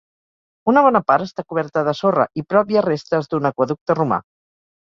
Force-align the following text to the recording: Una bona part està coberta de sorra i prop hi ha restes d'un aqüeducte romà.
Una 0.71 0.81
bona 0.85 1.01
part 1.11 1.25
està 1.25 1.45
coberta 1.53 1.85
de 1.89 1.95
sorra 1.99 2.27
i 2.43 2.47
prop 2.55 2.73
hi 2.75 2.81
ha 2.81 2.85
restes 2.89 3.33
d'un 3.35 3.47
aqüeducte 3.51 4.01
romà. 4.03 4.21